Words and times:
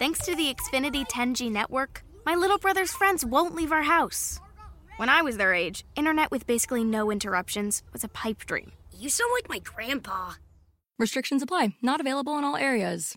Thanks 0.00 0.20
to 0.24 0.34
the 0.34 0.54
Xfinity 0.54 1.06
10G 1.06 1.50
network, 1.52 2.02
my 2.24 2.34
little 2.34 2.56
brother's 2.56 2.90
friends 2.90 3.22
won't 3.22 3.54
leave 3.54 3.70
our 3.70 3.82
house. 3.82 4.40
When 4.96 5.10
I 5.10 5.20
was 5.20 5.36
their 5.36 5.52
age, 5.52 5.84
internet 5.94 6.30
with 6.30 6.46
basically 6.46 6.84
no 6.84 7.10
interruptions 7.10 7.82
was 7.92 8.02
a 8.02 8.08
pipe 8.08 8.46
dream. 8.46 8.72
You 8.98 9.10
sound 9.10 9.30
like 9.34 9.50
my 9.50 9.58
grandpa. 9.58 10.36
Restrictions 10.98 11.42
apply, 11.42 11.74
not 11.82 12.00
available 12.00 12.38
in 12.38 12.44
all 12.44 12.56
areas. 12.56 13.14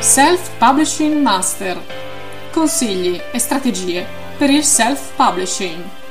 Self-Publishing 0.00 1.22
Master. 1.22 1.80
Consigli 2.50 3.22
e 3.32 3.38
strategie 3.38 4.04
per 4.38 4.50
il 4.50 4.64
self-publishing. 4.64 6.01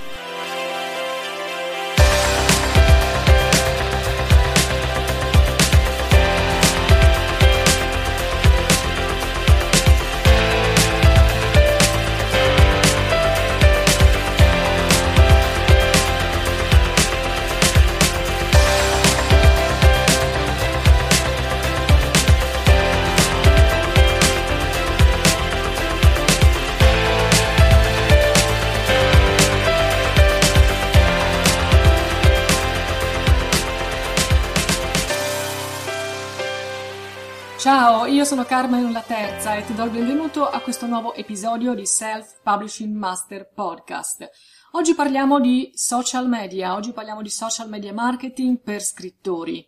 Ciao, 37.62 38.08
io 38.08 38.24
sono 38.24 38.44
Carmen 38.44 38.92
la 38.92 39.04
Terza 39.04 39.54
e 39.54 39.64
ti 39.64 39.76
do 39.76 39.84
il 39.84 39.92
benvenuto 39.92 40.50
a 40.50 40.62
questo 40.62 40.88
nuovo 40.88 41.14
episodio 41.14 41.76
di 41.76 41.86
Self 41.86 42.42
Publishing 42.42 42.92
Master 42.96 43.52
Podcast. 43.54 44.28
Oggi 44.72 44.96
parliamo 44.96 45.40
di 45.40 45.70
social 45.76 46.28
media, 46.28 46.74
oggi 46.74 46.92
parliamo 46.92 47.22
di 47.22 47.30
social 47.30 47.70
media 47.70 47.94
marketing 47.94 48.62
per 48.62 48.82
scrittori. 48.82 49.64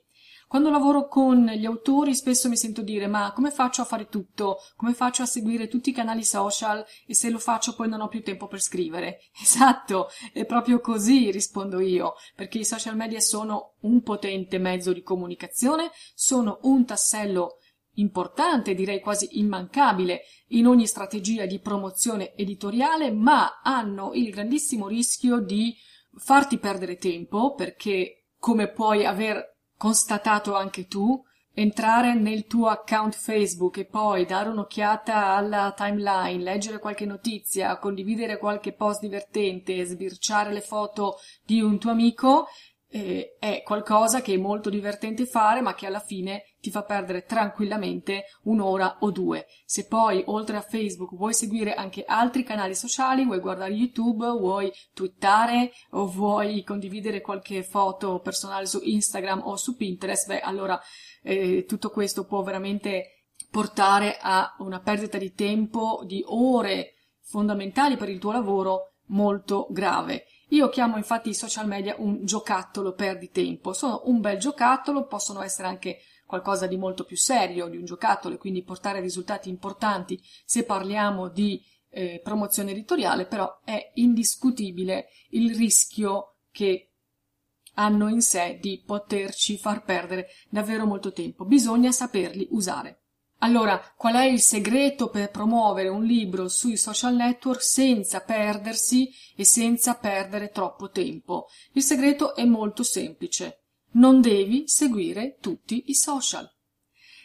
Quando 0.48 0.72
lavoro 0.72 1.08
con 1.08 1.46
gli 1.46 1.68
autori 1.68 2.16
spesso 2.16 2.50
mi 2.50 2.58
sento 2.58 2.82
dire 2.82 3.06
ma 3.06 3.32
come 3.32 3.52
faccio 3.52 3.84
a 3.84 3.86
fare 3.86 4.08
tutto? 4.08 4.58
Come 4.76 4.96
faccio 4.96 5.22
a 5.22 5.28
seguire 5.28 5.68
tutti 5.68 5.92
i 5.92 5.94
canali 5.94 6.24
social 6.24 6.84
e 7.06 7.14
se 7.14 7.30
lo 7.30 7.38
faccio 7.38 7.76
poi 7.76 7.90
non 7.90 8.02
ho 8.02 8.08
più 8.08 8.24
tempo 8.24 8.48
per 8.48 8.60
scrivere? 8.60 9.20
Esatto, 9.40 10.10
è 10.32 10.46
proprio 10.46 10.80
così 10.80 11.30
rispondo 11.30 11.80
io, 11.80 12.16
perché 12.36 12.58
i 12.58 12.66
social 12.66 12.96
media 12.96 13.20
sono 13.20 13.74
un 13.82 14.02
potente 14.02 14.58
mezzo 14.58 14.94
di 14.94 15.04
comunicazione, 15.04 15.92
sono 16.16 16.58
un 16.64 16.86
tassello 16.86 17.60
importante, 17.96 18.74
direi 18.74 19.00
quasi 19.00 19.40
immancabile, 19.40 20.22
in 20.50 20.68
ogni 20.68 20.88
strategia 20.88 21.46
di 21.46 21.60
promozione 21.60 22.34
editoriale, 22.36 23.12
ma 23.12 23.62
hanno 23.62 24.14
il 24.14 24.30
grandissimo 24.30 24.88
rischio 24.88 25.40
di 25.40 25.76
farti 26.16 26.58
perdere 26.58 26.98
tempo, 26.98 27.54
perché, 27.54 28.26
come 28.38 28.70
puoi 28.72 29.06
aver 29.06 29.58
constatato 29.78 30.56
anche 30.56 30.88
tu, 30.88 31.22
entrare 31.56 32.16
nel 32.16 32.48
tuo 32.48 32.68
account 32.68 33.14
Facebook 33.14 33.78
e 33.78 33.86
poi 33.86 34.26
dare 34.26 34.50
un'occhiata 34.50 35.36
alla 35.36 35.74
timeline, 35.76 36.42
leggere 36.42 36.80
qualche 36.80 37.06
notizia, 37.06 37.78
condividere 37.78 38.38
qualche 38.38 38.74
post 38.74 39.02
divertente, 39.02 39.84
sbirciare 39.86 40.52
le 40.52 40.62
foto 40.62 41.18
di 41.46 41.62
un 41.62 41.78
tuo 41.78 41.92
amico 41.92 42.48
eh, 42.94 43.38
è 43.40 43.64
qualcosa 43.64 44.22
che 44.22 44.36
è 44.36 44.38
molto 44.38 44.70
divertente 44.70 45.26
fare, 45.26 45.62
ma 45.62 45.74
che 45.74 45.88
alla 45.88 46.00
fine 46.00 46.44
ti 46.60 46.70
fa 46.70 46.84
perdere 46.84 47.24
tranquillamente 47.24 48.26
un'ora 48.44 48.98
o 49.00 49.10
due. 49.10 49.48
Se 49.66 49.88
poi, 49.88 50.22
oltre 50.28 50.58
a 50.58 50.62
Facebook, 50.62 51.16
vuoi 51.16 51.34
seguire 51.34 51.74
anche 51.74 52.04
altri 52.06 52.44
canali 52.44 52.76
sociali, 52.76 53.26
vuoi 53.26 53.40
guardare 53.40 53.74
YouTube, 53.74 54.28
vuoi 54.28 54.72
twittare 54.94 55.72
o 55.92 56.06
vuoi 56.06 56.64
condividere 56.64 57.22
qualche 57.22 57.64
foto 57.64 58.20
personale 58.20 58.68
su 58.68 58.80
Instagram 58.84 59.42
o 59.44 59.56
su 59.56 59.76
Pinterest, 59.76 60.28
beh, 60.28 60.42
allora 60.42 60.80
eh, 61.24 61.66
tutto 61.68 61.90
questo 61.90 62.26
può 62.26 62.44
veramente 62.44 63.24
portare 63.50 64.20
a 64.22 64.56
una 64.60 64.82
perdita 64.82 65.18
di 65.18 65.34
tempo, 65.34 66.04
di 66.06 66.24
ore 66.28 66.94
fondamentali 67.22 67.98
per 67.98 68.10
il 68.10 68.20
tuo 68.20 68.32
lavoro 68.32 68.94
molto 69.08 69.68
grave. 69.72 70.26
Io 70.54 70.70
chiamo 70.70 70.98
infatti 70.98 71.30
i 71.30 71.34
social 71.34 71.68
media 71.68 71.96
un 71.98 72.26
giocattolo 72.26 72.94
perdi 72.94 73.32
tempo. 73.32 73.74
Sono 73.74 74.04
un 74.06 74.22
bel 74.22 74.38
giocattolo, 74.38 75.08
possono 75.08 75.42
essere 75.42 75.68
anche 75.68 76.02
qualcosa 76.28 76.68
di 76.68 76.78
molto 76.78 77.06
più 77.06 77.18
serio 77.18 77.68
di 77.68 77.78
un 77.78 77.86
giocattolo 77.86 78.36
e 78.36 78.38
quindi 78.38 78.64
portare 78.64 79.00
risultati 79.00 79.50
importanti 79.50 80.22
se 80.46 80.64
parliamo 80.64 81.30
di 81.30 81.60
eh, 81.90 82.22
promozione 82.24 82.70
editoriale, 82.70 83.26
però 83.26 83.62
è 83.64 83.92
indiscutibile 83.96 85.08
il 85.30 85.56
rischio 85.56 86.36
che 86.52 86.92
hanno 87.76 88.08
in 88.08 88.22
sé 88.22 88.60
di 88.62 88.84
poterci 88.86 89.58
far 89.58 89.84
perdere 89.84 90.28
davvero 90.50 90.86
molto 90.86 91.12
tempo. 91.12 91.46
Bisogna 91.46 91.92
saperli 91.92 92.48
usare. 92.52 93.03
Allora, 93.44 93.78
qual 93.98 94.16
è 94.16 94.24
il 94.24 94.40
segreto 94.40 95.10
per 95.10 95.30
promuovere 95.30 95.90
un 95.90 96.06
libro 96.06 96.48
sui 96.48 96.78
social 96.78 97.14
network 97.14 97.62
senza 97.62 98.22
perdersi 98.22 99.12
e 99.36 99.44
senza 99.44 99.96
perdere 99.96 100.50
troppo 100.50 100.90
tempo? 100.90 101.48
Il 101.74 101.84
segreto 101.84 102.36
è 102.36 102.46
molto 102.46 102.84
semplice. 102.84 103.64
Non 103.96 104.22
devi 104.22 104.64
seguire 104.68 105.40
tutti 105.42 105.84
i 105.88 105.94
social. 105.94 106.50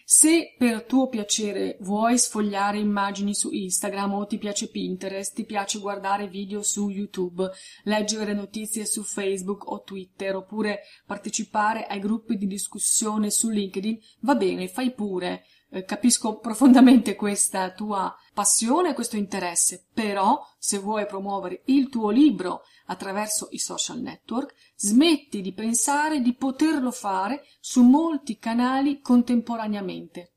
Se 0.05 0.55
per 0.59 0.85
tuo 0.85 1.09
piacere 1.09 1.77
vuoi 1.83 2.19
sfogliare 2.19 2.79
immagini 2.79 3.35
su 3.35 3.53
Instagram 3.53 4.15
o 4.15 4.27
ti 4.27 4.39
piace 4.39 4.71
Pinterest, 4.71 5.35
ti 5.35 5.45
piace 5.45 5.79
guardare 5.79 6.27
video 6.27 6.63
su 6.63 6.89
YouTube, 6.89 7.49
leggere 7.85 8.33
notizie 8.33 8.87
su 8.87 9.05
Facebook 9.05 9.71
o 9.71 9.83
Twitter 9.83 10.35
oppure 10.35 10.81
partecipare 11.07 11.85
ai 11.85 12.01
gruppi 12.01 12.37
di 12.37 12.47
discussione 12.47 13.31
su 13.31 13.51
LinkedIn, 13.51 13.99
va 14.21 14.35
bene, 14.35 14.67
fai 14.67 14.93
pure 14.93 15.45
eh, 15.71 15.85
capisco 15.85 16.39
profondamente 16.39 17.15
questa 17.15 17.71
tua 17.73 18.15
passione, 18.33 18.95
questo 18.95 19.17
interesse, 19.17 19.87
però 19.93 20.41
se 20.59 20.79
vuoi 20.79 21.07
promuovere 21.07 21.63
il 21.67 21.89
tuo 21.89 22.11
libro 22.11 22.63
attraverso 22.87 23.49
i 23.51 23.59
social 23.59 24.01
network, 24.01 24.55
smetti 24.77 25.41
di 25.41 25.53
pensare 25.53 26.21
di 26.21 26.35
poterlo 26.35 26.91
fare 26.91 27.45
su 27.61 27.83
molti 27.83 28.39
canali 28.39 29.01
contemporaneamente. 29.01 30.33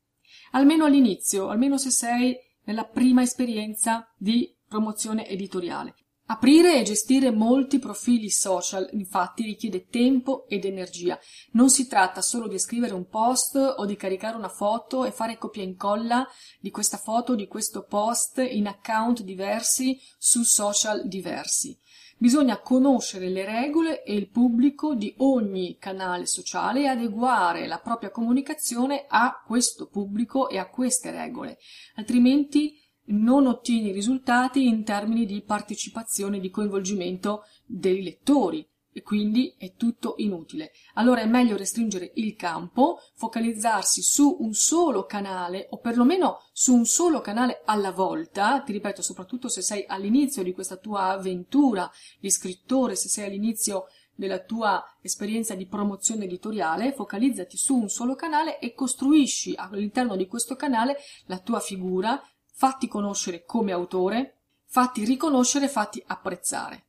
Almeno 0.52 0.84
all'inizio, 0.84 1.48
almeno 1.48 1.78
se 1.78 1.90
sei 1.90 2.36
nella 2.64 2.84
prima 2.84 3.22
esperienza 3.22 4.06
di 4.16 4.54
promozione 4.68 5.26
editoriale. 5.28 5.94
Aprire 6.32 6.80
e 6.80 6.82
gestire 6.82 7.30
molti 7.30 7.78
profili 7.78 8.30
social, 8.30 8.88
infatti, 8.92 9.42
richiede 9.42 9.88
tempo 9.88 10.46
ed 10.48 10.64
energia. 10.64 11.18
Non 11.50 11.68
si 11.68 11.86
tratta 11.86 12.22
solo 12.22 12.48
di 12.48 12.58
scrivere 12.58 12.94
un 12.94 13.06
post 13.06 13.54
o 13.56 13.84
di 13.84 13.96
caricare 13.96 14.38
una 14.38 14.48
foto 14.48 15.04
e 15.04 15.10
fare 15.10 15.36
copia 15.36 15.60
e 15.60 15.66
incolla 15.66 16.26
di 16.58 16.70
questa 16.70 16.96
foto 16.96 17.32
o 17.32 17.34
di 17.34 17.46
questo 17.46 17.84
post 17.84 18.38
in 18.38 18.66
account 18.66 19.20
diversi 19.20 20.00
su 20.16 20.42
social 20.42 21.06
diversi. 21.06 21.78
Bisogna 22.16 22.60
conoscere 22.60 23.28
le 23.28 23.44
regole 23.44 24.02
e 24.02 24.14
il 24.14 24.30
pubblico 24.30 24.94
di 24.94 25.12
ogni 25.18 25.76
canale 25.78 26.24
sociale 26.24 26.84
e 26.84 26.86
adeguare 26.86 27.66
la 27.66 27.78
propria 27.78 28.10
comunicazione 28.10 29.04
a 29.06 29.42
questo 29.46 29.86
pubblico 29.86 30.48
e 30.48 30.56
a 30.56 30.70
queste 30.70 31.10
regole, 31.10 31.58
altrimenti 31.96 32.80
non 33.12 33.46
ottieni 33.46 33.92
risultati 33.92 34.66
in 34.66 34.84
termini 34.84 35.26
di 35.26 35.42
partecipazione 35.42 36.40
di 36.40 36.50
coinvolgimento 36.50 37.44
dei 37.64 38.02
lettori 38.02 38.66
e 38.92 39.02
quindi 39.02 39.54
è 39.56 39.72
tutto 39.74 40.14
inutile. 40.18 40.72
Allora 40.94 41.22
è 41.22 41.26
meglio 41.26 41.56
restringere 41.56 42.12
il 42.16 42.34
campo, 42.34 42.98
focalizzarsi 43.14 44.02
su 44.02 44.36
un 44.40 44.52
solo 44.52 45.06
canale 45.06 45.66
o 45.70 45.78
perlomeno 45.78 46.42
su 46.52 46.74
un 46.74 46.84
solo 46.84 47.20
canale 47.20 47.62
alla 47.64 47.90
volta, 47.90 48.60
ti 48.60 48.72
ripeto, 48.72 49.00
soprattutto 49.00 49.48
se 49.48 49.62
sei 49.62 49.84
all'inizio 49.86 50.42
di 50.42 50.52
questa 50.52 50.76
tua 50.76 51.08
avventura 51.08 51.90
di 52.20 52.30
scrittore, 52.30 52.94
se 52.94 53.08
sei 53.08 53.26
all'inizio 53.26 53.86
della 54.14 54.40
tua 54.40 54.84
esperienza 55.00 55.54
di 55.54 55.66
promozione 55.66 56.24
editoriale, 56.24 56.92
focalizzati 56.92 57.56
su 57.56 57.74
un 57.74 57.88
solo 57.88 58.14
canale 58.14 58.58
e 58.58 58.74
costruisci 58.74 59.54
all'interno 59.56 60.16
di 60.16 60.26
questo 60.26 60.54
canale 60.54 60.98
la 61.26 61.38
tua 61.38 61.60
figura, 61.60 62.22
fatti 62.62 62.86
conoscere 62.86 63.44
come 63.44 63.72
autore, 63.72 64.42
fatti 64.66 65.04
riconoscere, 65.04 65.66
fatti 65.66 66.00
apprezzare. 66.06 66.86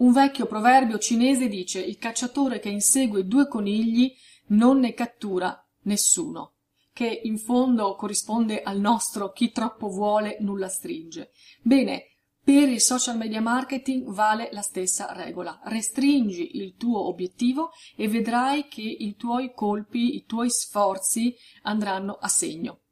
Un 0.00 0.12
vecchio 0.12 0.44
proverbio 0.44 0.98
cinese 0.98 1.48
dice 1.48 1.80
il 1.80 1.96
cacciatore 1.96 2.58
che 2.58 2.68
insegue 2.68 3.24
due 3.24 3.48
conigli 3.48 4.14
non 4.48 4.78
ne 4.78 4.92
cattura 4.92 5.58
nessuno, 5.84 6.56
che 6.92 7.06
in 7.06 7.38
fondo 7.38 7.94
corrisponde 7.94 8.60
al 8.60 8.78
nostro 8.78 9.32
chi 9.32 9.52
troppo 9.52 9.88
vuole 9.88 10.36
nulla 10.40 10.68
stringe. 10.68 11.30
Bene, 11.62 12.10
Per 12.46 12.68
il 12.68 12.80
social 12.80 13.16
media 13.16 13.40
marketing 13.40 14.08
vale 14.12 14.50
la 14.52 14.62
stessa 14.62 15.12
regola. 15.12 15.60
Restringi 15.64 16.58
il 16.58 16.76
tuo 16.76 17.08
obiettivo 17.08 17.70
e 17.96 18.06
vedrai 18.06 18.68
che 18.68 18.82
i 18.82 19.16
tuoi 19.16 19.52
colpi, 19.52 20.14
i 20.14 20.24
tuoi 20.26 20.48
sforzi 20.48 21.34
andranno 21.62 22.12
a 22.12 22.28
segno. 22.28 22.82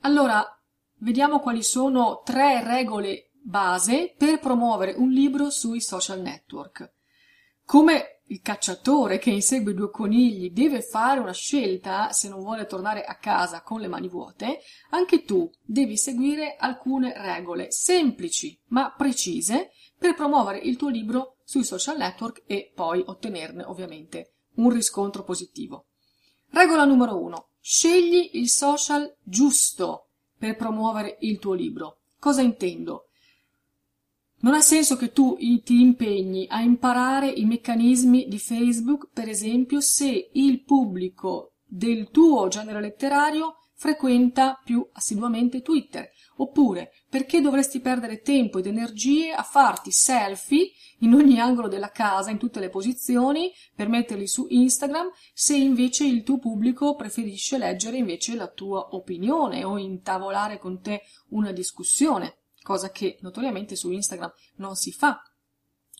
Allora, 0.00 0.57
vediamo 0.98 1.40
quali 1.40 1.62
sono 1.62 2.22
tre 2.24 2.62
regole 2.64 3.30
base 3.42 4.14
per 4.16 4.38
promuovere 4.38 4.92
un 4.92 5.10
libro 5.10 5.50
sui 5.50 5.80
social 5.80 6.20
network. 6.20 6.92
Come 7.64 8.22
il 8.30 8.40
cacciatore 8.42 9.18
che 9.18 9.30
insegue 9.30 9.74
due 9.74 9.90
conigli 9.90 10.50
deve 10.50 10.82
fare 10.82 11.20
una 11.20 11.32
scelta 11.32 12.12
se 12.12 12.28
non 12.28 12.40
vuole 12.40 12.66
tornare 12.66 13.04
a 13.04 13.16
casa 13.16 13.62
con 13.62 13.80
le 13.80 13.88
mani 13.88 14.08
vuote, 14.08 14.60
anche 14.90 15.24
tu 15.24 15.50
devi 15.64 15.96
seguire 15.96 16.56
alcune 16.58 17.14
regole 17.16 17.70
semplici 17.70 18.58
ma 18.68 18.92
precise 18.94 19.70
per 19.98 20.14
promuovere 20.14 20.58
il 20.58 20.76
tuo 20.76 20.88
libro 20.88 21.36
sui 21.44 21.64
social 21.64 21.96
network 21.96 22.42
e 22.46 22.70
poi 22.74 23.02
ottenerne 23.04 23.64
ovviamente 23.64 24.34
un 24.56 24.70
riscontro 24.70 25.22
positivo. 25.24 25.86
Regola 26.50 26.84
numero 26.84 27.20
uno. 27.20 27.50
Scegli 27.60 28.30
il 28.34 28.48
social 28.48 29.14
giusto 29.22 30.07
per 30.38 30.56
promuovere 30.56 31.18
il 31.20 31.38
tuo 31.38 31.54
libro. 31.54 31.98
Cosa 32.18 32.42
intendo? 32.42 33.08
Non 34.40 34.54
ha 34.54 34.60
senso 34.60 34.96
che 34.96 35.10
tu 35.10 35.36
ti 35.36 35.80
impegni 35.80 36.46
a 36.48 36.60
imparare 36.60 37.28
i 37.28 37.44
meccanismi 37.44 38.28
di 38.28 38.38
Facebook, 38.38 39.08
per 39.12 39.28
esempio, 39.28 39.80
se 39.80 40.30
il 40.32 40.62
pubblico 40.62 41.54
del 41.64 42.10
tuo 42.10 42.46
genere 42.46 42.80
letterario 42.80 43.56
frequenta 43.74 44.60
più 44.64 44.86
assiduamente 44.92 45.60
Twitter. 45.60 46.08
Oppure, 46.40 46.92
perché 47.08 47.40
dovresti 47.40 47.80
perdere 47.80 48.20
tempo 48.20 48.58
ed 48.58 48.66
energie 48.66 49.32
a 49.32 49.42
farti 49.42 49.90
selfie 49.90 50.70
in 51.00 51.14
ogni 51.14 51.40
angolo 51.40 51.68
della 51.68 51.90
casa, 51.90 52.30
in 52.30 52.38
tutte 52.38 52.60
le 52.60 52.68
posizioni, 52.68 53.52
per 53.74 53.88
metterli 53.88 54.26
su 54.26 54.46
Instagram, 54.48 55.10
se 55.32 55.56
invece 55.56 56.04
il 56.04 56.22
tuo 56.22 56.38
pubblico 56.38 56.94
preferisce 56.94 57.58
leggere 57.58 57.96
invece 57.96 58.34
la 58.34 58.48
tua 58.48 58.94
opinione 58.94 59.64
o 59.64 59.78
intavolare 59.78 60.58
con 60.58 60.80
te 60.80 61.02
una 61.30 61.52
discussione 61.52 62.36
cosa 62.68 62.90
che 62.90 63.16
notoriamente 63.22 63.76
su 63.76 63.90
Instagram 63.90 64.30
non 64.56 64.76
si 64.76 64.92
fa. 64.92 65.22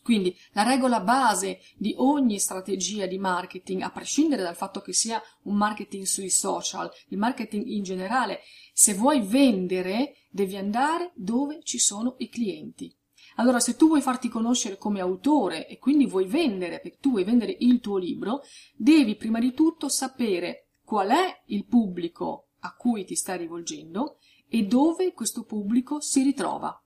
Quindi 0.03 0.35
la 0.53 0.63
regola 0.63 1.01
base 1.01 1.59
di 1.77 1.93
ogni 1.97 2.39
strategia 2.39 3.05
di 3.05 3.17
marketing, 3.17 3.81
a 3.81 3.91
prescindere 3.91 4.41
dal 4.41 4.55
fatto 4.55 4.81
che 4.81 4.93
sia 4.93 5.21
un 5.43 5.55
marketing 5.55 6.05
sui 6.05 6.29
social, 6.29 6.89
il 7.09 7.17
marketing 7.17 7.65
in 7.67 7.83
generale, 7.83 8.39
se 8.73 8.93
vuoi 8.93 9.21
vendere 9.21 10.15
devi 10.29 10.55
andare 10.55 11.11
dove 11.15 11.59
ci 11.63 11.79
sono 11.79 12.15
i 12.19 12.29
clienti. 12.29 12.93
Allora, 13.35 13.59
se 13.59 13.75
tu 13.75 13.87
vuoi 13.87 14.01
farti 14.01 14.27
conoscere 14.27 14.77
come 14.77 14.99
autore 14.99 15.67
e 15.67 15.77
quindi 15.77 16.05
vuoi 16.05 16.25
vendere, 16.25 16.79
perché 16.79 16.97
tu 16.99 17.11
vuoi 17.11 17.23
vendere 17.23 17.55
il 17.59 17.79
tuo 17.79 17.97
libro, 17.97 18.41
devi 18.75 19.15
prima 19.15 19.39
di 19.39 19.53
tutto 19.53 19.87
sapere 19.87 20.71
qual 20.83 21.09
è 21.09 21.43
il 21.47 21.65
pubblico 21.65 22.49
a 22.59 22.75
cui 22.75 23.05
ti 23.05 23.15
stai 23.15 23.37
rivolgendo 23.37 24.17
e 24.49 24.63
dove 24.63 25.13
questo 25.13 25.43
pubblico 25.43 26.01
si 26.01 26.23
ritrova. 26.23 26.83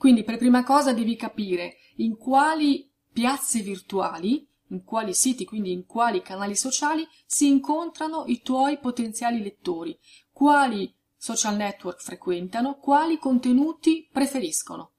Quindi 0.00 0.24
per 0.24 0.38
prima 0.38 0.64
cosa 0.64 0.94
devi 0.94 1.14
capire 1.14 1.76
in 1.96 2.16
quali 2.16 2.90
piazze 3.12 3.60
virtuali, 3.60 4.48
in 4.68 4.82
quali 4.82 5.12
siti, 5.12 5.44
quindi 5.44 5.72
in 5.72 5.84
quali 5.84 6.22
canali 6.22 6.56
sociali 6.56 7.06
si 7.26 7.48
incontrano 7.48 8.24
i 8.26 8.40
tuoi 8.40 8.78
potenziali 8.78 9.42
lettori, 9.42 9.94
quali 10.32 10.90
social 11.18 11.56
network 11.56 12.00
frequentano, 12.00 12.78
quali 12.78 13.18
contenuti 13.18 14.08
preferiscono. 14.10 14.92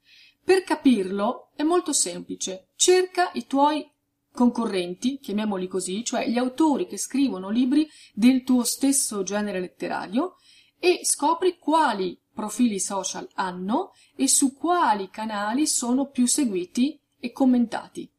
Per 0.44 0.62
capirlo 0.62 1.50
è 1.56 1.64
molto 1.64 1.92
semplice. 1.92 2.68
Cerca 2.76 3.32
i 3.32 3.48
tuoi 3.48 3.84
concorrenti, 4.30 5.18
chiamiamoli 5.18 5.66
così, 5.66 6.04
cioè 6.04 6.28
gli 6.28 6.38
autori 6.38 6.86
che 6.86 6.96
scrivono 6.96 7.50
libri 7.50 7.88
del 8.14 8.44
tuo 8.44 8.62
stesso 8.62 9.24
genere 9.24 9.58
letterario 9.58 10.36
e 10.84 11.02
scopri 11.04 11.58
quali 11.58 12.20
profili 12.34 12.80
social 12.80 13.28
hanno 13.34 13.92
e 14.16 14.26
su 14.26 14.56
quali 14.56 15.10
canali 15.10 15.68
sono 15.68 16.08
più 16.08 16.26
seguiti 16.26 17.00
e 17.20 17.30
commentati. 17.30 18.12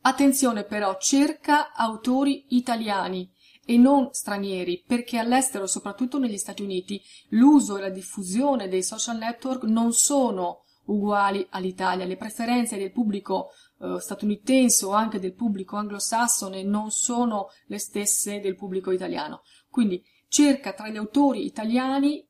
Attenzione 0.00 0.64
però, 0.64 0.98
cerca 0.98 1.72
autori 1.72 2.56
italiani 2.56 3.30
e 3.64 3.76
non 3.76 4.08
stranieri, 4.10 4.82
perché 4.84 5.18
all'estero, 5.18 5.68
soprattutto 5.68 6.18
negli 6.18 6.38
Stati 6.38 6.62
Uniti, 6.62 7.00
l'uso 7.28 7.76
e 7.76 7.82
la 7.82 7.88
diffusione 7.88 8.66
dei 8.66 8.82
social 8.82 9.18
network 9.18 9.62
non 9.62 9.92
sono 9.92 10.64
uguali 10.86 11.46
all'Italia. 11.50 12.04
Le 12.04 12.16
preferenze 12.16 12.76
del 12.76 12.90
pubblico 12.90 13.50
eh, 13.80 14.00
statunitense 14.00 14.86
o 14.86 14.90
anche 14.90 15.20
del 15.20 15.34
pubblico 15.34 15.76
anglosassone 15.76 16.64
non 16.64 16.90
sono 16.90 17.50
le 17.66 17.78
stesse 17.78 18.40
del 18.40 18.56
pubblico 18.56 18.90
italiano. 18.90 19.42
Quindi 19.70 20.04
cerca 20.32 20.72
tra 20.72 20.88
gli 20.88 20.96
autori 20.96 21.44
italiani 21.44 22.26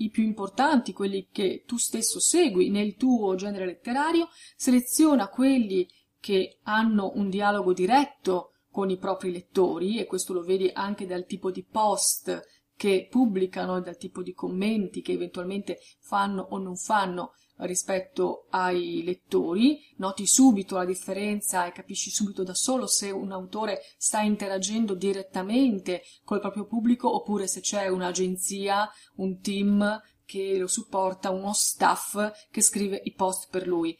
i 0.00 0.10
più 0.10 0.22
importanti, 0.22 0.92
quelli 0.92 1.28
che 1.32 1.64
tu 1.66 1.78
stesso 1.78 2.20
segui 2.20 2.68
nel 2.68 2.94
tuo 2.94 3.34
genere 3.36 3.64
letterario, 3.64 4.28
seleziona 4.54 5.28
quelli 5.28 5.88
che 6.20 6.58
hanno 6.64 7.12
un 7.14 7.30
dialogo 7.30 7.72
diretto 7.72 8.52
con 8.70 8.90
i 8.90 8.98
propri 8.98 9.32
lettori 9.32 9.98
e 9.98 10.04
questo 10.04 10.34
lo 10.34 10.42
vedi 10.42 10.70
anche 10.72 11.06
dal 11.06 11.24
tipo 11.24 11.50
di 11.50 11.64
post 11.64 12.38
che 12.76 13.08
pubblicano 13.10 13.80
dal 13.80 13.96
tipo 13.96 14.22
di 14.22 14.34
commenti 14.34 15.00
che 15.00 15.12
eventualmente 15.12 15.78
fanno 16.00 16.46
o 16.50 16.58
non 16.58 16.76
fanno 16.76 17.32
rispetto 17.60 18.46
ai 18.50 19.02
lettori, 19.04 19.80
noti 19.96 20.26
subito 20.26 20.76
la 20.76 20.84
differenza 20.84 21.66
e 21.66 21.72
capisci 21.72 22.10
subito 22.10 22.42
da 22.42 22.54
solo 22.54 22.86
se 22.86 23.10
un 23.10 23.32
autore 23.32 23.80
sta 23.96 24.20
interagendo 24.20 24.94
direttamente 24.94 26.02
col 26.24 26.40
proprio 26.40 26.66
pubblico 26.66 27.12
oppure 27.14 27.46
se 27.46 27.60
c'è 27.60 27.88
un'agenzia, 27.88 28.88
un 29.16 29.40
team 29.40 30.00
che 30.24 30.58
lo 30.58 30.66
supporta, 30.66 31.30
uno 31.30 31.52
staff 31.54 32.48
che 32.50 32.60
scrive 32.60 33.00
i 33.04 33.14
post 33.14 33.48
per 33.50 33.66
lui. 33.66 33.96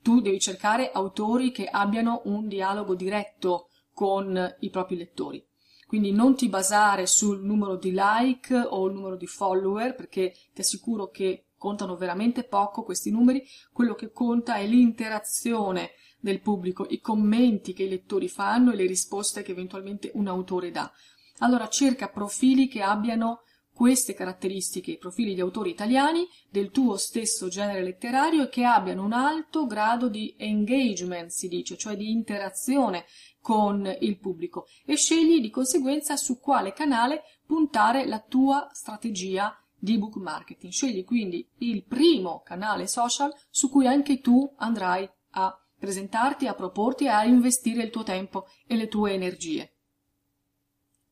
Tu 0.00 0.20
devi 0.20 0.40
cercare 0.40 0.90
autori 0.90 1.50
che 1.50 1.66
abbiano 1.66 2.22
un 2.24 2.48
dialogo 2.48 2.94
diretto 2.94 3.68
con 3.92 4.56
i 4.60 4.70
propri 4.70 4.96
lettori. 4.96 5.44
Quindi 5.86 6.12
non 6.12 6.34
ti 6.34 6.48
basare 6.48 7.06
sul 7.06 7.44
numero 7.44 7.76
di 7.76 7.92
like 7.92 8.56
o 8.56 8.86
il 8.86 8.94
numero 8.94 9.14
di 9.14 9.26
follower 9.26 9.94
perché 9.94 10.32
ti 10.54 10.62
assicuro 10.62 11.08
che 11.10 11.48
contano 11.62 11.94
veramente 11.94 12.42
poco 12.42 12.82
questi 12.82 13.12
numeri, 13.12 13.46
quello 13.72 13.94
che 13.94 14.10
conta 14.10 14.56
è 14.56 14.66
l'interazione 14.66 15.92
del 16.18 16.40
pubblico, 16.40 16.84
i 16.90 16.98
commenti 16.98 17.72
che 17.72 17.84
i 17.84 17.88
lettori 17.88 18.28
fanno 18.28 18.72
e 18.72 18.76
le 18.76 18.86
risposte 18.86 19.42
che 19.42 19.52
eventualmente 19.52 20.10
un 20.14 20.26
autore 20.26 20.72
dà. 20.72 20.90
Allora 21.38 21.68
cerca 21.68 22.08
profili 22.08 22.66
che 22.66 22.82
abbiano 22.82 23.42
queste 23.72 24.12
caratteristiche, 24.12 24.98
profili 24.98 25.34
di 25.34 25.40
autori 25.40 25.70
italiani 25.70 26.26
del 26.50 26.70
tuo 26.70 26.96
stesso 26.96 27.46
genere 27.46 27.82
letterario 27.82 28.42
e 28.42 28.48
che 28.48 28.64
abbiano 28.64 29.04
un 29.04 29.12
alto 29.12 29.66
grado 29.66 30.08
di 30.08 30.34
engagement, 30.36 31.30
si 31.30 31.46
dice, 31.46 31.76
cioè 31.76 31.96
di 31.96 32.10
interazione 32.10 33.04
con 33.40 33.88
il 34.00 34.18
pubblico 34.18 34.66
e 34.84 34.96
scegli 34.96 35.40
di 35.40 35.50
conseguenza 35.50 36.16
su 36.16 36.40
quale 36.40 36.72
canale 36.72 37.22
puntare 37.46 38.04
la 38.04 38.20
tua 38.20 38.68
strategia 38.72 39.56
di 39.82 39.94
ebook 39.94 40.14
marketing. 40.14 40.72
Scegli 40.72 41.04
quindi 41.04 41.44
il 41.58 41.82
primo 41.82 42.42
canale 42.42 42.86
social 42.86 43.34
su 43.50 43.68
cui 43.68 43.88
anche 43.88 44.20
tu 44.20 44.54
andrai 44.58 45.10
a 45.30 45.60
presentarti, 45.76 46.46
a 46.46 46.54
proporti 46.54 47.06
e 47.06 47.08
a 47.08 47.24
investire 47.24 47.82
il 47.82 47.90
tuo 47.90 48.04
tempo 48.04 48.46
e 48.68 48.76
le 48.76 48.86
tue 48.86 49.12
energie. 49.12 49.78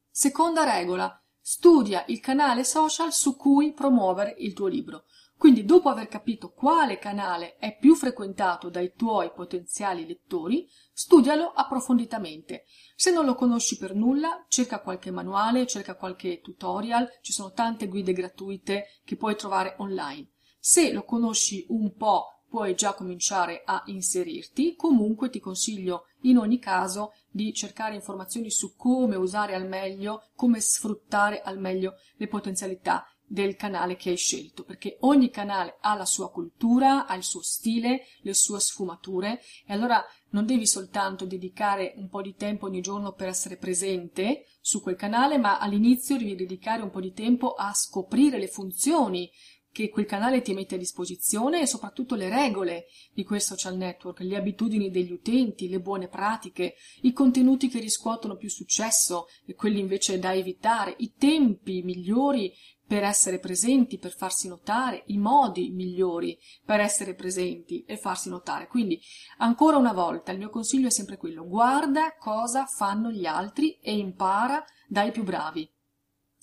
Seconda 0.09 0.63
regola, 0.63 1.21
studia 1.41 2.05
il 2.07 2.21
canale 2.21 2.63
social 2.63 3.13
su 3.13 3.35
cui 3.35 3.73
promuovere 3.73 4.37
il 4.39 4.53
tuo 4.53 4.69
libro. 4.69 5.05
Quindi, 5.41 5.65
dopo 5.65 5.89
aver 5.89 6.07
capito 6.07 6.53
quale 6.53 6.99
canale 6.99 7.57
è 7.57 7.75
più 7.75 7.95
frequentato 7.95 8.69
dai 8.69 8.93
tuoi 8.95 9.33
potenziali 9.33 10.07
lettori, 10.07 10.69
studialo 10.93 11.53
approfonditamente. 11.55 12.65
Se 12.95 13.11
non 13.11 13.25
lo 13.25 13.35
conosci 13.35 13.79
per 13.79 13.95
nulla, 13.95 14.45
cerca 14.49 14.83
qualche 14.83 15.11
manuale, 15.11 15.67
cerca 15.67 15.97
qualche 15.97 16.43
tutorial, 16.43 17.09
ci 17.23 17.33
sono 17.33 17.53
tante 17.53 17.89
guide 17.89 18.13
gratuite 18.13 19.01
che 19.03 19.17
puoi 19.17 19.35
trovare 19.35 19.77
online. 19.79 20.29
Se 20.59 20.93
lo 20.93 21.05
conosci 21.05 21.65
un 21.71 21.95
po', 21.95 22.27
puoi 22.51 22.75
già 22.75 22.93
cominciare 22.93 23.63
a 23.65 23.83
inserirti. 23.87 24.75
Comunque 24.75 25.31
ti 25.31 25.41
consiglio 25.41 26.09
in 26.25 26.37
ogni 26.37 26.59
caso 26.59 27.13
di 27.31 27.55
cercare 27.55 27.95
informazioni 27.95 28.51
su 28.51 28.75
come 28.77 29.17
usare 29.17 29.55
al 29.55 29.67
meglio, 29.67 30.25
come 30.35 30.61
sfruttare 30.61 31.41
al 31.41 31.59
meglio 31.59 31.95
le 32.17 32.27
potenzialità 32.27 33.07
del 33.31 33.55
canale 33.55 33.95
che 33.95 34.11
hai 34.11 34.17
scelto, 34.17 34.65
perché 34.65 34.97
ogni 35.03 35.31
canale 35.31 35.77
ha 35.83 35.95
la 35.95 36.05
sua 36.05 36.33
cultura, 36.33 37.07
ha 37.07 37.15
il 37.15 37.23
suo 37.23 37.43
stile, 37.43 38.03
le 38.23 38.35
sue 38.35 38.59
sfumature 38.59 39.41
e 39.65 39.73
allora 39.73 40.05
non 40.31 40.47
devi 40.47 40.67
soltanto 40.67 41.27
dedicare 41.27 41.93
un 41.97 42.09
po' 42.09 42.23
di 42.23 42.35
tempo 42.35 42.67
ogni 42.67 42.81
giorno 42.81 43.13
per 43.13 43.29
essere 43.29 43.57
presente 43.57 44.47
su 44.61 44.83
quel 44.83 44.97
canale, 44.97 45.39
ma 45.39 45.61
all'inizio 45.61 46.17
devi 46.17 46.35
dedicare 46.35 46.83
un 46.83 46.91
po' 46.91 47.01
di 47.01 47.13
tempo 47.13 47.53
a 47.53 47.73
scoprire 47.73 48.37
le 48.37 48.49
funzioni 48.49 49.31
che 49.73 49.89
quel 49.89 50.07
canale 50.07 50.43
ti 50.43 50.53
mette 50.53 50.75
a 50.75 50.79
disposizione 50.79 51.61
e 51.61 51.67
soprattutto 51.67 52.17
le 52.17 52.29
regole 52.29 52.87
di 53.13 53.23
quel 53.23 53.41
social 53.41 53.77
network, 53.77 54.21
le 54.21 54.37
abitudini 54.37 54.91
degli 54.91 55.13
utenti, 55.13 55.69
le 55.69 55.79
buone 55.79 56.09
pratiche, 56.09 56.75
i 57.03 57.13
contenuti 57.13 57.69
che 57.69 57.79
riscuotono 57.79 58.35
più 58.35 58.51
successo 58.51 59.27
e 59.47 59.55
quelli 59.55 59.79
invece 59.79 60.19
da 60.19 60.35
evitare, 60.35 60.97
i 60.99 61.15
tempi 61.17 61.83
migliori 61.83 62.53
per 62.91 63.05
essere 63.05 63.39
presenti, 63.39 64.01
per 64.01 64.13
farsi 64.13 64.49
notare, 64.49 65.05
i 65.07 65.17
modi 65.17 65.71
migliori 65.71 66.37
per 66.65 66.81
essere 66.81 67.15
presenti 67.15 67.85
e 67.85 67.97
farsi 67.97 68.29
notare. 68.29 68.67
Quindi, 68.67 69.01
ancora 69.39 69.77
una 69.77 69.93
volta, 69.93 70.33
il 70.33 70.39
mio 70.39 70.51
consiglio 70.51 70.89
è 70.89 70.91
sempre 70.91 71.17
quello, 71.17 71.47
guarda 71.47 72.17
cosa 72.19 72.67
fanno 72.67 73.13
gli 73.13 73.27
altri 73.27 73.79
e 73.79 73.97
impara 73.97 74.65
dai 74.89 75.13
più 75.13 75.23
bravi. 75.23 75.73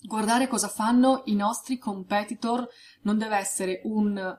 Guardare 0.00 0.48
cosa 0.48 0.68
fanno 0.68 1.20
i 1.26 1.34
nostri 1.34 1.76
competitor 1.76 2.66
non 3.02 3.18
deve 3.18 3.36
essere 3.36 3.82
un 3.84 4.34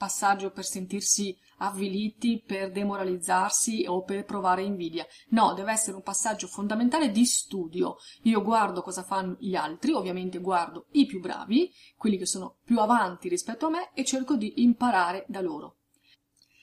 passaggio 0.00 0.50
per 0.50 0.64
sentirsi 0.64 1.36
avviliti, 1.58 2.42
per 2.42 2.72
demoralizzarsi 2.72 3.84
o 3.86 4.02
per 4.02 4.24
provare 4.24 4.62
invidia. 4.62 5.06
No, 5.28 5.52
deve 5.52 5.72
essere 5.72 5.94
un 5.94 6.02
passaggio 6.02 6.46
fondamentale 6.46 7.10
di 7.10 7.26
studio. 7.26 7.96
Io 8.22 8.40
guardo 8.42 8.80
cosa 8.80 9.02
fanno 9.02 9.36
gli 9.38 9.54
altri, 9.54 9.92
ovviamente 9.92 10.38
guardo 10.38 10.86
i 10.92 11.04
più 11.04 11.20
bravi, 11.20 11.70
quelli 11.98 12.16
che 12.16 12.24
sono 12.24 12.56
più 12.64 12.80
avanti 12.80 13.28
rispetto 13.28 13.66
a 13.66 13.70
me 13.70 13.90
e 13.92 14.02
cerco 14.06 14.36
di 14.36 14.62
imparare 14.62 15.26
da 15.28 15.42
loro. 15.42 15.80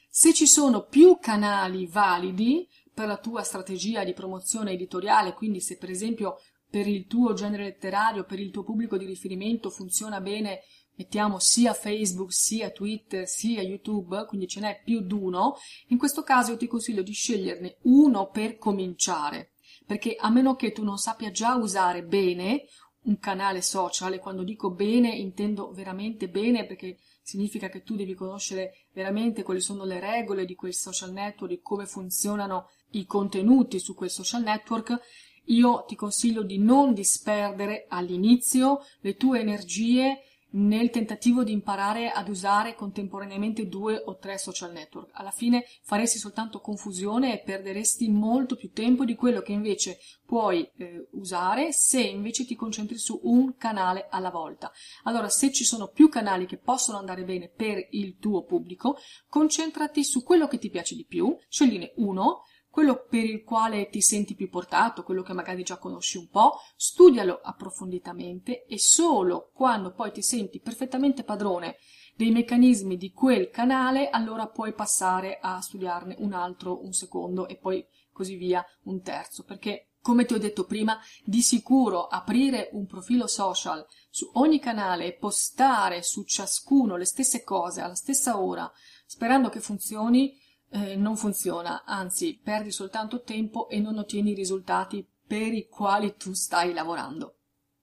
Se 0.09 0.33
ci 0.33 0.47
sono 0.47 0.87
più 0.87 1.19
canali 1.19 1.85
validi 1.85 2.67
per 2.91 3.05
la 3.05 3.17
tua 3.17 3.43
strategia 3.43 4.03
di 4.03 4.13
promozione 4.13 4.71
editoriale, 4.71 5.35
quindi 5.35 5.61
se 5.61 5.77
per 5.77 5.91
esempio 5.91 6.37
per 6.69 6.87
il 6.87 7.05
tuo 7.05 7.33
genere 7.33 7.63
letterario, 7.63 8.25
per 8.25 8.39
il 8.39 8.49
tuo 8.49 8.63
pubblico 8.63 8.97
di 8.97 9.05
riferimento 9.05 9.69
funziona 9.69 10.19
bene, 10.19 10.61
mettiamo 10.97 11.39
sia 11.39 11.73
Facebook, 11.73 12.33
sia 12.33 12.71
Twitter, 12.71 13.27
sia 13.27 13.61
YouTube, 13.61 14.25
quindi 14.27 14.47
ce 14.47 14.59
n'è 14.59 14.81
più 14.83 15.01
di 15.01 15.13
uno, 15.13 15.55
in 15.87 15.97
questo 15.97 16.23
caso 16.23 16.51
io 16.51 16.57
ti 16.57 16.67
consiglio 16.67 17.03
di 17.03 17.13
sceglierne 17.13 17.77
uno 17.83 18.29
per 18.29 18.57
cominciare, 18.57 19.51
perché 19.85 20.15
a 20.19 20.29
meno 20.29 20.55
che 20.55 20.71
tu 20.71 20.83
non 20.83 20.97
sappia 20.97 21.31
già 21.31 21.55
usare 21.55 22.03
bene 22.03 22.65
un 23.03 23.19
canale 23.19 23.61
social, 23.61 24.13
e 24.13 24.19
quando 24.19 24.43
dico 24.43 24.71
bene 24.71 25.09
intendo 25.09 25.71
veramente 25.71 26.27
bene 26.27 26.65
perché 26.65 26.97
significa 27.21 27.69
che 27.69 27.83
tu 27.83 27.95
devi 27.95 28.13
conoscere 28.13 28.87
veramente 28.91 29.43
quali 29.43 29.61
sono 29.61 29.85
le 29.85 29.99
regole 29.99 30.45
di 30.45 30.55
quel 30.55 30.73
social 30.73 31.11
network, 31.11 31.53
di 31.53 31.61
come 31.61 31.85
funzionano 31.85 32.69
i 32.91 33.05
contenuti 33.05 33.79
su 33.79 33.93
quel 33.95 34.09
social 34.09 34.43
network, 34.43 34.99
io 35.45 35.85
ti 35.87 35.95
consiglio 35.95 36.43
di 36.43 36.57
non 36.57 36.93
disperdere 36.93 37.85
all'inizio 37.87 38.81
le 38.99 39.15
tue 39.15 39.39
energie 39.39 40.21
nel 40.51 40.89
tentativo 40.89 41.43
di 41.43 41.51
imparare 41.51 42.09
ad 42.09 42.29
usare 42.29 42.75
contemporaneamente 42.75 43.67
due 43.67 44.01
o 44.05 44.17
tre 44.17 44.37
social 44.37 44.71
network. 44.71 45.09
Alla 45.13 45.31
fine 45.31 45.65
faresti 45.81 46.17
soltanto 46.17 46.59
confusione 46.59 47.33
e 47.33 47.43
perderesti 47.43 48.09
molto 48.09 48.55
più 48.55 48.71
tempo 48.71 49.05
di 49.05 49.15
quello 49.15 49.41
che 49.41 49.51
invece 49.51 49.99
puoi 50.25 50.69
eh, 50.77 51.07
usare 51.11 51.71
se 51.71 52.01
invece 52.01 52.45
ti 52.45 52.55
concentri 52.55 52.97
su 52.97 53.19
un 53.23 53.55
canale 53.57 54.07
alla 54.09 54.29
volta. 54.29 54.71
Allora, 55.03 55.29
se 55.29 55.51
ci 55.51 55.63
sono 55.63 55.87
più 55.87 56.09
canali 56.09 56.45
che 56.45 56.57
possono 56.57 56.97
andare 56.97 57.23
bene 57.23 57.49
per 57.49 57.87
il 57.91 58.17
tuo 58.17 58.43
pubblico, 58.43 58.97
concentrati 59.27 60.03
su 60.03 60.23
quello 60.23 60.47
che 60.47 60.59
ti 60.59 60.69
piace 60.69 60.95
di 60.95 61.05
più, 61.05 61.35
scegliene 61.49 61.93
uno 61.97 62.43
quello 62.77 63.07
per 63.09 63.23
il 63.23 63.43
quale 63.43 63.89
ti 63.89 64.01
senti 64.01 64.35
più 64.35 64.51
portato, 64.51 65.01
quello 65.01 65.23
che 65.23 65.33
magari 65.33 65.63
già 65.63 65.79
conosci 65.79 66.19
un 66.19 66.27
po', 66.27 66.59
studialo 66.75 67.39
approfonditamente 67.41 68.65
e 68.65 68.77
solo 68.77 69.49
quando 69.51 69.93
poi 69.93 70.11
ti 70.11 70.21
senti 70.21 70.59
perfettamente 70.59 71.23
padrone 71.23 71.77
dei 72.15 72.29
meccanismi 72.29 72.95
di 72.95 73.11
quel 73.11 73.49
canale, 73.49 74.11
allora 74.11 74.47
puoi 74.47 74.73
passare 74.73 75.39
a 75.41 75.59
studiarne 75.59 76.17
un 76.19 76.33
altro, 76.33 76.83
un 76.83 76.93
secondo 76.93 77.47
e 77.47 77.57
poi 77.57 77.83
così 78.11 78.35
via 78.35 78.63
un 78.83 79.01
terzo, 79.01 79.43
perché 79.43 79.93
come 79.99 80.25
ti 80.25 80.35
ho 80.35 80.37
detto 80.37 80.65
prima, 80.65 80.99
di 81.25 81.41
sicuro 81.41 82.05
aprire 82.05 82.69
un 82.73 82.85
profilo 82.85 83.25
social 83.25 83.83
su 84.11 84.29
ogni 84.33 84.59
canale 84.59 85.07
e 85.07 85.17
postare 85.17 86.03
su 86.03 86.23
ciascuno 86.25 86.95
le 86.95 87.05
stesse 87.05 87.43
cose 87.43 87.81
alla 87.81 87.95
stessa 87.95 88.39
ora, 88.39 88.71
sperando 89.07 89.49
che 89.49 89.61
funzioni, 89.61 90.45
eh, 90.69 90.95
non 90.95 91.15
funziona, 91.15 91.83
anzi 91.85 92.39
perdi 92.41 92.71
soltanto 92.71 93.21
tempo 93.21 93.69
e 93.69 93.79
non 93.79 93.97
ottieni 93.97 94.31
i 94.31 94.35
risultati 94.35 95.07
per 95.25 95.53
i 95.53 95.67
quali 95.67 96.15
tu 96.17 96.33
stai 96.33 96.73
lavorando. 96.73 97.35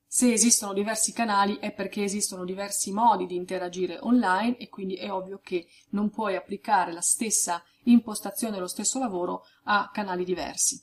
Se 0.07 0.31
esistono 0.31 0.73
diversi 0.73 1.11
canali 1.11 1.57
è 1.57 1.73
perché 1.73 2.03
esistono 2.03 2.45
diversi 2.45 2.93
modi 2.93 3.25
di 3.25 3.35
interagire 3.35 3.97
online 3.99 4.57
e 4.57 4.69
quindi 4.69 4.95
è 4.95 5.11
ovvio 5.11 5.39
che 5.43 5.67
non 5.89 6.09
puoi 6.09 6.35
applicare 6.35 6.93
la 6.93 7.01
stessa 7.01 7.61
impostazione, 7.83 8.57
lo 8.57 8.67
stesso 8.67 8.97
lavoro 8.97 9.43
a 9.63 9.89
canali 9.91 10.23
diversi. 10.23 10.81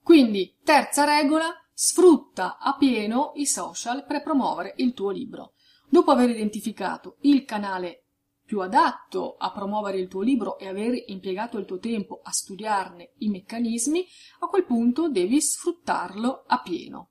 Quindi, 0.00 0.56
terza 0.62 1.04
regola, 1.04 1.52
sfrutta 1.72 2.58
a 2.58 2.76
pieno 2.76 3.32
i 3.34 3.46
social 3.46 4.04
per 4.06 4.22
promuovere 4.22 4.74
il 4.76 4.94
tuo 4.94 5.10
libro. 5.10 5.54
Dopo 5.88 6.10
aver 6.10 6.30
identificato 6.30 7.16
il 7.22 7.44
canale 7.44 8.04
più 8.48 8.62
adatto 8.62 9.36
a 9.36 9.52
promuovere 9.52 9.98
il 9.98 10.08
tuo 10.08 10.22
libro 10.22 10.58
e 10.58 10.66
aver 10.68 10.94
impiegato 11.08 11.58
il 11.58 11.66
tuo 11.66 11.78
tempo 11.78 12.20
a 12.22 12.30
studiarne 12.30 13.10
i 13.18 13.28
meccanismi, 13.28 14.06
a 14.40 14.46
quel 14.46 14.64
punto 14.64 15.10
devi 15.10 15.38
sfruttarlo 15.38 16.44
a 16.46 16.62
pieno. 16.62 17.10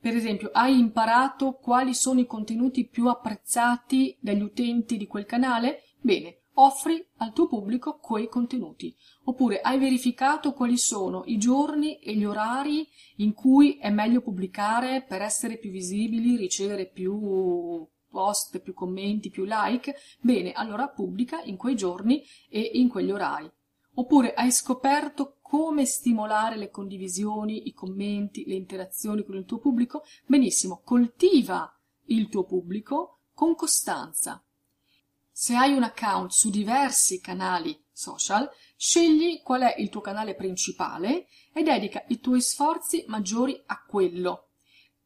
Per 0.00 0.16
esempio, 0.16 0.48
hai 0.50 0.78
imparato 0.78 1.58
quali 1.60 1.92
sono 1.92 2.20
i 2.20 2.26
contenuti 2.26 2.88
più 2.88 3.08
apprezzati 3.08 4.16
dagli 4.18 4.40
utenti 4.40 4.96
di 4.96 5.06
quel 5.06 5.26
canale? 5.26 5.82
Bene, 6.00 6.44
offri 6.54 7.06
al 7.18 7.34
tuo 7.34 7.48
pubblico 7.48 7.98
quei 7.98 8.28
contenuti. 8.28 8.96
Oppure 9.24 9.60
hai 9.60 9.78
verificato 9.78 10.54
quali 10.54 10.78
sono 10.78 11.22
i 11.26 11.36
giorni 11.36 11.98
e 11.98 12.14
gli 12.14 12.24
orari 12.24 12.88
in 13.16 13.34
cui 13.34 13.76
è 13.76 13.90
meglio 13.90 14.22
pubblicare 14.22 15.04
per 15.06 15.20
essere 15.20 15.58
più 15.58 15.70
visibili, 15.70 16.38
ricevere 16.38 16.88
più 16.88 17.86
post, 18.32 18.60
più 18.60 18.72
commenti, 18.72 19.28
più 19.28 19.44
like, 19.46 19.94
bene, 20.20 20.52
allora 20.52 20.88
pubblica 20.88 21.42
in 21.42 21.56
quei 21.56 21.76
giorni 21.76 22.24
e 22.48 22.60
in 22.60 22.88
quegli 22.88 23.10
orari. 23.10 23.50
Oppure 23.94 24.32
hai 24.32 24.50
scoperto 24.50 25.36
come 25.42 25.84
stimolare 25.84 26.56
le 26.56 26.70
condivisioni, 26.70 27.68
i 27.68 27.74
commenti, 27.74 28.44
le 28.46 28.54
interazioni 28.54 29.22
con 29.22 29.36
il 29.36 29.44
tuo 29.44 29.58
pubblico? 29.58 30.02
Benissimo, 30.24 30.80
coltiva 30.82 31.78
il 32.06 32.28
tuo 32.30 32.44
pubblico 32.44 33.18
con 33.34 33.54
costanza. 33.54 34.42
Se 35.30 35.54
hai 35.54 35.74
un 35.74 35.82
account 35.82 36.30
su 36.30 36.48
diversi 36.48 37.20
canali 37.20 37.78
social, 37.92 38.48
scegli 38.76 39.42
qual 39.42 39.62
è 39.62 39.74
il 39.78 39.90
tuo 39.90 40.00
canale 40.00 40.34
principale 40.34 41.26
e 41.52 41.62
dedica 41.62 42.02
i 42.08 42.18
tuoi 42.18 42.40
sforzi 42.40 43.04
maggiori 43.08 43.60
a 43.66 43.84
quello. 43.86 44.48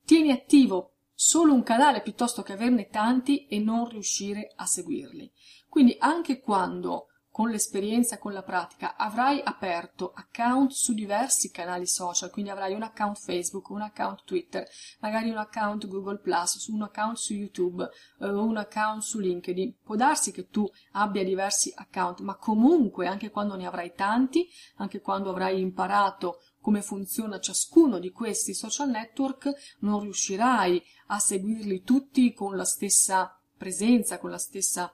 Tieni 0.04 0.30
attivo 0.30 0.95
solo 1.26 1.52
un 1.52 1.64
canale 1.64 2.02
piuttosto 2.02 2.42
che 2.42 2.52
averne 2.52 2.86
tanti 2.86 3.48
e 3.48 3.58
non 3.58 3.88
riuscire 3.88 4.52
a 4.54 4.64
seguirli. 4.64 5.28
Quindi 5.68 5.96
anche 5.98 6.38
quando 6.38 7.08
con 7.36 7.50
l'esperienza, 7.50 8.16
con 8.16 8.32
la 8.32 8.42
pratica, 8.42 8.96
avrai 8.96 9.42
aperto 9.44 10.12
account 10.14 10.70
su 10.70 10.94
diversi 10.94 11.50
canali 11.50 11.86
social, 11.86 12.30
quindi 12.30 12.50
avrai 12.50 12.72
un 12.72 12.82
account 12.82 13.18
Facebook, 13.18 13.68
un 13.68 13.82
account 13.82 14.22
Twitter, 14.24 14.66
magari 15.00 15.28
un 15.28 15.36
account 15.36 15.86
Google 15.86 16.20
Plus, 16.20 16.68
un 16.68 16.80
account 16.80 17.16
su 17.16 17.34
YouTube, 17.34 17.86
eh, 18.20 18.26
un 18.26 18.56
account 18.56 19.02
su 19.02 19.18
LinkedIn. 19.18 19.80
Può 19.82 19.96
darsi 19.96 20.32
che 20.32 20.48
tu 20.48 20.66
abbia 20.92 21.24
diversi 21.24 21.70
account, 21.76 22.20
ma 22.20 22.36
comunque 22.36 23.06
anche 23.06 23.28
quando 23.30 23.54
ne 23.54 23.66
avrai 23.66 23.92
tanti, 23.94 24.48
anche 24.76 25.02
quando 25.02 25.28
avrai 25.28 25.60
imparato 25.60 26.40
come 26.66 26.82
funziona 26.82 27.38
ciascuno 27.38 28.00
di 28.00 28.10
questi 28.10 28.52
social 28.52 28.90
network, 28.90 29.76
non 29.82 30.00
riuscirai 30.00 30.82
a 31.06 31.20
seguirli 31.20 31.84
tutti 31.84 32.32
con 32.32 32.56
la 32.56 32.64
stessa 32.64 33.40
presenza, 33.56 34.18
con 34.18 34.30
la 34.30 34.38
stessa 34.38 34.92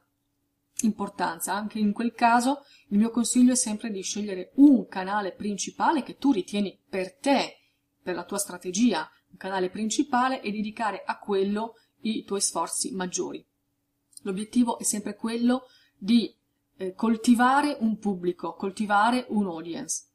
importanza. 0.82 1.54
Anche 1.54 1.78
in 1.78 1.94
quel 1.94 2.12
caso 2.12 2.66
il 2.88 2.98
mio 2.98 3.08
consiglio 3.08 3.52
è 3.52 3.56
sempre 3.56 3.90
di 3.90 4.02
scegliere 4.02 4.52
un 4.56 4.86
canale 4.86 5.32
principale 5.32 6.02
che 6.02 6.18
tu 6.18 6.30
ritieni 6.30 6.78
per 6.86 7.16
te, 7.16 7.56
per 8.02 8.16
la 8.16 8.26
tua 8.26 8.36
strategia, 8.36 9.10
un 9.30 9.38
canale 9.38 9.70
principale 9.70 10.42
e 10.42 10.52
dedicare 10.52 11.02
a 11.06 11.18
quello 11.18 11.76
i 12.02 12.22
tuoi 12.24 12.42
sforzi 12.42 12.92
maggiori. 12.92 13.42
L'obiettivo 14.24 14.78
è 14.78 14.82
sempre 14.82 15.16
quello 15.16 15.62
di 15.96 16.36
eh, 16.76 16.92
coltivare 16.92 17.78
un 17.80 17.96
pubblico, 17.96 18.56
coltivare 18.56 19.24
un 19.30 19.46
audience. 19.46 20.10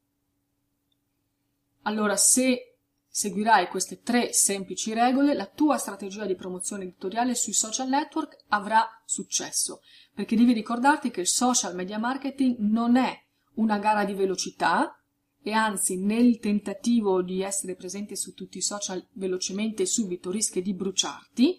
Allora, 1.87 2.17
se 2.17 2.79
seguirai 3.07 3.69
queste 3.69 4.01
tre 4.01 4.33
semplici 4.33 4.93
regole, 4.93 5.33
la 5.33 5.45
tua 5.45 5.77
strategia 5.77 6.25
di 6.25 6.35
promozione 6.35 6.83
editoriale 6.83 7.33
sui 7.33 7.53
social 7.53 7.87
network 7.87 8.43
avrà 8.49 8.85
successo, 9.05 9.79
perché 10.13 10.35
devi 10.35 10.51
ricordarti 10.51 11.09
che 11.11 11.21
il 11.21 11.27
social 11.27 11.75
media 11.75 11.97
marketing 11.97 12.57
non 12.59 12.97
è 12.97 13.17
una 13.55 13.79
gara 13.79 14.03
di 14.03 14.13
velocità 14.13 15.01
e 15.41 15.53
anzi 15.53 15.97
nel 15.97 16.39
tentativo 16.39 17.21
di 17.21 17.41
essere 17.41 17.75
presente 17.75 18.17
su 18.17 18.33
tutti 18.33 18.57
i 18.57 18.61
social 18.61 19.07
velocemente 19.13 19.83
e 19.83 19.87
subito 19.87 20.29
rischi 20.29 20.61
di 20.61 20.73
bruciarti, 20.73 21.57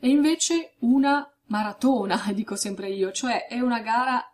è 0.00 0.06
invece 0.06 0.76
una 0.80 1.30
maratona, 1.48 2.24
dico 2.32 2.56
sempre 2.56 2.88
io, 2.88 3.12
cioè 3.12 3.46
è 3.46 3.60
una 3.60 3.80
gara 3.80 4.24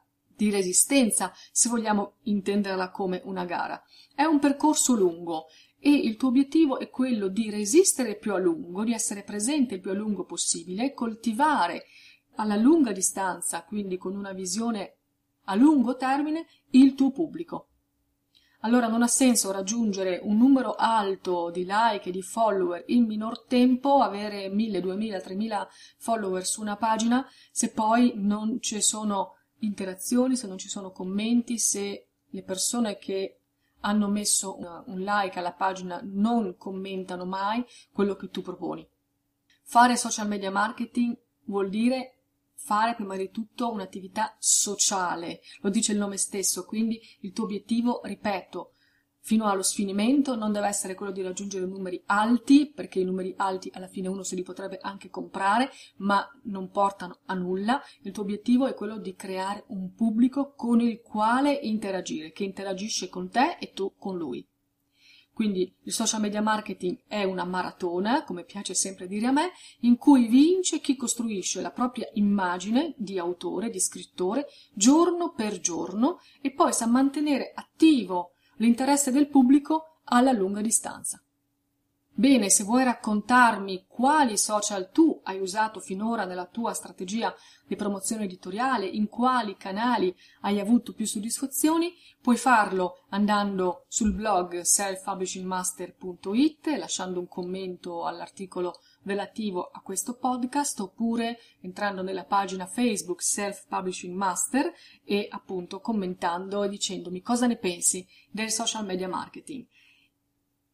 di 0.43 0.51
resistenza, 0.51 1.33
se 1.53 1.69
vogliamo 1.69 2.15
intenderla 2.23 2.91
come 2.91 3.21
una 3.25 3.45
gara. 3.45 3.81
È 4.13 4.25
un 4.25 4.41
percorso 4.41 4.95
lungo 4.95 5.47
e 5.79 5.91
il 5.91 6.17
tuo 6.17 6.29
obiettivo 6.29 6.81
è 6.81 6.91
quello 6.91 7.29
di 7.29 7.49
resistere 7.49 8.17
più 8.17 8.35
a 8.35 8.39
lungo, 8.39 8.83
di 8.83 8.93
essere 8.93 9.23
presente 9.23 9.75
il 9.75 9.81
più 9.81 9.91
a 9.91 9.95
lungo 9.95 10.25
possibile, 10.25 10.95
coltivare 10.95 11.85
alla 12.37 12.57
lunga 12.57 12.91
distanza, 12.91 13.63
quindi 13.65 13.97
con 13.99 14.17
una 14.17 14.33
visione 14.33 14.97
a 15.45 15.55
lungo 15.55 15.97
termine, 15.97 16.47
il 16.71 16.95
tuo 16.95 17.13
pubblico. 17.13 17.69
Allora 18.65 18.87
non 18.87 19.03
ha 19.03 19.09
senso 19.09 19.51
raggiungere 19.51 20.21
un 20.23 20.39
numero 20.39 20.75
alto 20.75 21.51
di 21.51 21.65
like 21.67 22.09
e 22.09 22.13
di 22.13 22.23
follower 22.23 22.85
in 22.87 23.07
minor 23.07 23.45
tempo, 23.45 24.03
avere 24.03 24.49
1000, 24.49 24.81
2000, 24.81 25.21
3000 25.21 25.69
follower 25.99 26.45
su 26.45 26.61
una 26.61 26.77
pagina, 26.77 27.29
se 27.51 27.71
poi 27.71 28.13
non 28.17 28.61
ci 28.61 28.81
sono 28.81 29.35
interazioni, 29.63 30.37
se 30.37 30.47
non 30.47 30.59
ci 30.59 30.69
sono 30.69 30.93
commenti, 30.93 31.59
se 31.59 32.09
le 32.25 32.43
persone 32.43 32.99
che 32.99 33.39
hanno 33.81 34.09
messo 34.09 34.57
un 34.59 35.01
like 35.01 35.39
alla 35.39 35.53
pagina 35.53 36.01
non 36.05 36.57
commentano 36.57 37.25
mai 37.25 37.65
quello 37.93 38.15
che 38.15 38.29
tu 38.29 38.43
proponi. 38.43 38.89
Fare 39.65 39.97
social 39.97 40.29
media 40.29 40.51
marketing 40.51 41.17
vuol 41.45 41.69
dire 41.69 42.17
fare 42.55 42.95
prima 42.95 43.17
di 43.17 43.31
tutto 43.31 43.73
un'attività 43.73 44.37
sociale, 44.39 45.41
lo 45.63 45.71
dice 45.71 45.93
il 45.93 45.99
nome 45.99 46.17
stesso, 46.17 46.65
quindi 46.65 47.01
il 47.21 47.33
tuo 47.33 47.45
obiettivo, 47.45 48.01
ripeto, 48.05 48.72
fino 49.23 49.47
allo 49.47 49.63
sfinimento 49.63 50.35
non 50.35 50.53
deve 50.53 50.67
essere 50.67 50.95
quello 50.95 51.13
di 51.13 51.23
raggiungere 51.23 51.65
numeri 51.65 52.03
alti, 52.07 52.71
perché 52.71 52.99
i 52.99 53.05
numeri 53.05 53.33
alti 53.37 53.71
alla 53.73 53.87
fine 53.87 54.09
uno 54.09 54.25
se 54.25 54.35
li 54.35 54.43
potrebbe 54.43 54.79
anche 54.81 55.11
comprare, 55.11 55.71
ma 55.99 56.29
non 56.45 56.71
portano 56.71 57.21
a 57.27 57.35
nulla. 57.35 57.81
Il 58.03 58.13
tuo 58.13 58.25
obiettivo 58.25 58.67
è 58.67 58.75
quello 58.75 58.99
di 58.99 59.15
creare 59.15 59.65
un 59.69 59.95
pubblico 59.95 60.53
con 60.55 60.81
il 60.81 61.01
quale 61.01 61.53
interagire, 61.53 62.33
che 62.33 62.45
interagisce 62.45 63.09
con 63.09 63.31
te 63.31 63.57
e 63.61 63.71
tu 63.73 63.95
con 63.97 64.17
lui. 64.17 64.45
Quindi 65.33 65.75
il 65.85 65.93
social 65.93 66.21
media 66.21 66.43
marketing 66.43 67.05
è 67.07 67.25
una 67.25 67.45
maratona, 67.45 68.23
come 68.25 68.45
piace 68.45 68.75
sempre 68.75 69.07
dire 69.07 69.29
a 69.29 69.33
me, 69.33 69.53
in 69.81 69.97
cui 69.97 70.27
vince 70.27 70.81
chi 70.81 70.95
costruisce 70.95 71.63
la 71.63 71.71
propria 71.71 72.07
immagine 72.15 72.95
di 72.99 73.19
autore, 73.19 73.71
di 73.71 73.81
scrittore, 73.81 74.47
giorno 74.75 75.33
per 75.33 75.59
giorno 75.59 76.19
e 76.43 76.53
poi 76.53 76.73
sa 76.75 76.87
mantenere 76.87 77.53
attivo 77.55 78.32
l'interesse 78.63 79.11
del 79.11 79.29
pubblico 79.29 79.99
alla 80.05 80.31
lunga 80.31 80.61
distanza. 80.61 81.21
Bene, 82.15 82.49
se 82.49 82.63
vuoi 82.63 82.85
raccontarmi 82.85 83.87
quali 83.89 84.39
social 84.39 84.93
tu 84.93 85.21
hai 85.25 85.41
usato 85.41 85.81
finora 85.81 86.25
nella 86.25 86.47
tua 86.47 86.73
strategia 86.73 87.35
di 87.67 87.75
promozione 87.75 88.23
editoriale, 88.25 88.87
in 88.87 89.09
quali 89.09 89.57
canali 89.57 90.17
hai 90.43 90.61
avuto 90.61 90.93
più 90.93 91.07
soddisfazioni, 91.07 91.93
puoi 92.21 92.37
farlo 92.37 93.05
andando 93.09 93.87
sul 93.89 94.13
blog 94.13 94.61
selfpublishingmaster.it, 94.61 96.67
lasciando 96.79 97.19
un 97.19 97.27
commento 97.27 98.05
all'articolo 98.05 98.79
relativo 99.05 99.71
a 99.73 99.81
questo 99.81 100.17
podcast 100.17 100.81
oppure 100.81 101.39
entrando 101.61 102.03
nella 102.03 102.25
pagina 102.25 102.67
Facebook 102.67 103.23
Self 103.23 103.67
Publishing 103.69 104.15
Master 104.15 104.73
e 105.05 105.27
appunto 105.31 105.81
commentando 105.81 106.63
e 106.63 106.69
dicendomi 106.69 107.21
cosa 107.21 107.47
ne 107.47 107.57
pensi 107.57 108.07
del 108.31 108.51
social 108.51 108.85
media 108.85 109.09
marketing. 109.09 109.67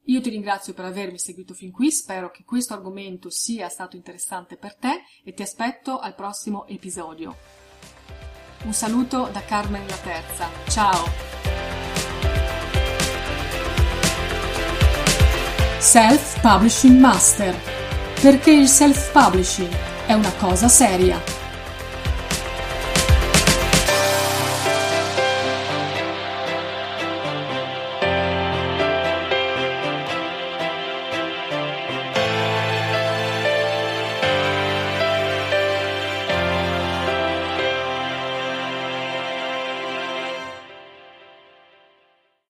Io 0.04 0.22
ti 0.22 0.30
ringrazio 0.30 0.72
per 0.72 0.86
avermi 0.86 1.18
seguito 1.18 1.52
fin 1.52 1.70
qui, 1.70 1.90
spero 1.90 2.30
che 2.30 2.44
questo 2.44 2.72
argomento 2.72 3.28
sia 3.28 3.68
stato 3.68 3.94
interessante 3.94 4.56
per 4.56 4.74
te 4.74 5.02
e 5.22 5.34
ti 5.34 5.42
aspetto 5.42 5.98
al 5.98 6.14
prossimo 6.14 6.66
episodio. 6.66 7.36
Un 8.64 8.72
saluto 8.72 9.28
da 9.30 9.42
Carmen 9.42 9.86
la 9.86 9.98
Terza. 9.98 10.48
Ciao! 10.68 11.04
Self 15.78 16.40
Publishing 16.40 16.98
Master. 16.98 17.77
Perché 18.20 18.50
il 18.50 18.66
self 18.66 19.12
publishing 19.12 19.70
è 20.06 20.12
una 20.12 20.32
cosa 20.38 20.66
seria. 20.66 21.37